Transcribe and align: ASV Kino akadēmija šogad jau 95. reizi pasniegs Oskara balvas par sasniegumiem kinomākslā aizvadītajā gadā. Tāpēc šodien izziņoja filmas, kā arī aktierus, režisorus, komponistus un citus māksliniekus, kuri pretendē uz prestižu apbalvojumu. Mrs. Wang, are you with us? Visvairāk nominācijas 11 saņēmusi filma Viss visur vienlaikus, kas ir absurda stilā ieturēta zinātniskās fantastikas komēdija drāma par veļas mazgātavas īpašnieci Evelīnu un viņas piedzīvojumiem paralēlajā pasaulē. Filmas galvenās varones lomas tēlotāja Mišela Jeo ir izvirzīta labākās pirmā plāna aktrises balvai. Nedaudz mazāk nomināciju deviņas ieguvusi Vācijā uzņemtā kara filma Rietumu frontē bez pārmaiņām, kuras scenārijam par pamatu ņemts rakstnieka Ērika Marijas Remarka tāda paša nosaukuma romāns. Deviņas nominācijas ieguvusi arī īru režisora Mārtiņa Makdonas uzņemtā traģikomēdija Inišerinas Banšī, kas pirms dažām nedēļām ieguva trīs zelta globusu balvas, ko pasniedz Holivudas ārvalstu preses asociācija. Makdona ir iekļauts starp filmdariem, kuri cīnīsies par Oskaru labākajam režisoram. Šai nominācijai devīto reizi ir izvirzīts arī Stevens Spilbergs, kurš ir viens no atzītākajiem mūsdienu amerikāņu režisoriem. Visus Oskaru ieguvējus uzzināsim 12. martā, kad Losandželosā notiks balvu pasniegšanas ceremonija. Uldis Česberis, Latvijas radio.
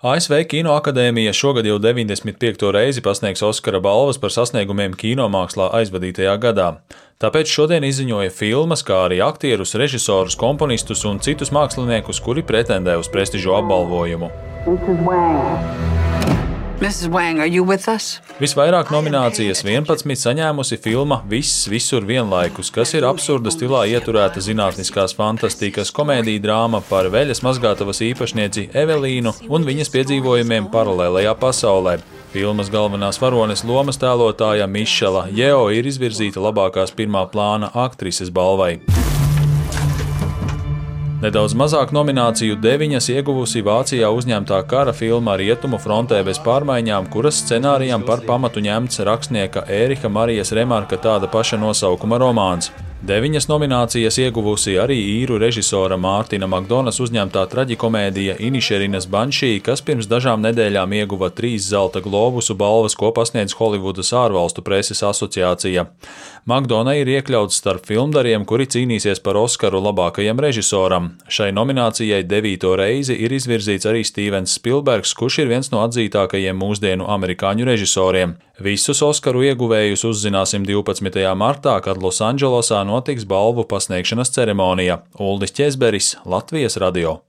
ASV 0.00 0.46
Kino 0.48 0.72
akadēmija 0.72 1.34
šogad 1.36 1.66
jau 1.68 1.74
95. 1.76 2.62
reizi 2.72 3.02
pasniegs 3.04 3.42
Oskara 3.44 3.82
balvas 3.84 4.16
par 4.16 4.32
sasniegumiem 4.32 4.94
kinomākslā 4.96 5.66
aizvadītajā 5.76 6.38
gadā. 6.40 6.70
Tāpēc 7.20 7.52
šodien 7.52 7.84
izziņoja 7.84 8.32
filmas, 8.32 8.80
kā 8.80 9.02
arī 9.10 9.20
aktierus, 9.20 9.76
režisorus, 9.76 10.40
komponistus 10.40 11.04
un 11.04 11.20
citus 11.20 11.52
māksliniekus, 11.52 12.24
kuri 12.24 12.40
pretendē 12.40 12.96
uz 12.96 13.12
prestižu 13.12 13.52
apbalvojumu. 13.60 14.32
Mrs. 16.80 17.10
Wang, 17.10 17.40
are 17.40 17.46
you 17.46 17.62
with 17.62 17.88
us? 17.92 18.22
Visvairāk 18.40 18.88
nominācijas 18.88 19.60
11 19.66 20.14
saņēmusi 20.16 20.78
filma 20.80 21.18
Viss 21.28 21.66
visur 21.68 22.06
vienlaikus, 22.08 22.70
kas 22.72 22.94
ir 22.96 23.04
absurda 23.04 23.52
stilā 23.52 23.82
ieturēta 23.92 24.40
zinātniskās 24.40 25.12
fantastikas 25.18 25.92
komēdija 25.92 26.40
drāma 26.40 26.80
par 26.88 27.10
veļas 27.12 27.44
mazgātavas 27.44 28.00
īpašnieci 28.06 28.70
Evelīnu 28.72 29.34
un 29.52 29.68
viņas 29.68 29.92
piedzīvojumiem 29.92 30.70
paralēlajā 30.72 31.36
pasaulē. 31.42 31.98
Filmas 32.32 32.72
galvenās 32.72 33.20
varones 33.20 33.60
lomas 33.68 34.00
tēlotāja 34.00 34.64
Mišela 34.64 35.26
Jeo 35.36 35.66
ir 35.76 35.84
izvirzīta 35.84 36.40
labākās 36.40 36.96
pirmā 36.96 37.26
plāna 37.28 37.68
aktrises 37.84 38.32
balvai. 38.32 38.78
Nedaudz 41.20 41.52
mazāk 41.52 41.90
nomināciju 41.92 42.54
deviņas 42.64 43.10
ieguvusi 43.12 43.60
Vācijā 43.60 44.08
uzņemtā 44.16 44.62
kara 44.70 44.94
filma 44.96 45.34
Rietumu 45.36 45.76
frontē 45.76 46.22
bez 46.24 46.40
pārmaiņām, 46.40 47.10
kuras 47.12 47.42
scenārijam 47.42 48.06
par 48.08 48.24
pamatu 48.24 48.62
ņemts 48.64 49.04
rakstnieka 49.04 49.66
Ērika 49.68 50.08
Marijas 50.08 50.54
Remarka 50.56 50.96
tāda 50.96 51.28
paša 51.28 51.60
nosaukuma 51.60 52.16
romāns. 52.24 52.72
Deviņas 53.00 53.46
nominācijas 53.48 54.18
ieguvusi 54.20 54.74
arī 54.76 54.98
īru 55.22 55.38
režisora 55.40 55.96
Mārtiņa 55.96 56.44
Makdonas 56.52 56.98
uzņemtā 57.00 57.46
traģikomēdija 57.48 58.34
Inišerinas 58.44 59.06
Banšī, 59.08 59.54
kas 59.64 59.80
pirms 59.86 60.04
dažām 60.10 60.42
nedēļām 60.44 60.92
ieguva 60.98 61.30
trīs 61.32 61.64
zelta 61.70 62.02
globusu 62.04 62.58
balvas, 62.60 62.92
ko 63.00 63.08
pasniedz 63.16 63.56
Holivudas 63.56 64.12
ārvalstu 64.12 64.60
preses 64.66 65.00
asociācija. 65.00 65.86
Makdona 66.44 66.98
ir 67.00 67.08
iekļauts 67.08 67.56
starp 67.62 67.88
filmdariem, 67.88 68.44
kuri 68.44 68.68
cīnīsies 68.68 69.24
par 69.24 69.40
Oskaru 69.40 69.80
labākajam 69.86 70.44
režisoram. 70.44 71.14
Šai 71.24 71.54
nominācijai 71.56 72.20
devīto 72.28 72.74
reizi 72.76 73.16
ir 73.16 73.32
izvirzīts 73.32 73.88
arī 73.88 74.04
Stevens 74.04 74.58
Spilbergs, 74.60 75.16
kurš 75.16 75.40
ir 75.40 75.50
viens 75.54 75.72
no 75.72 75.80
atzītākajiem 75.88 76.60
mūsdienu 76.60 77.08
amerikāņu 77.16 77.72
režisoriem. 77.72 78.36
Visus 78.60 78.98
Oskaru 79.00 79.40
ieguvējus 79.48 80.02
uzzināsim 80.04 80.66
12. 80.68 81.16
martā, 81.32 81.78
kad 81.80 81.96
Losandželosā 81.96 82.82
notiks 82.90 83.24
balvu 83.24 83.64
pasniegšanas 83.70 84.34
ceremonija. 84.34 85.00
Uldis 85.18 85.54
Česberis, 85.56 86.16
Latvijas 86.26 86.76
radio. 86.76 87.20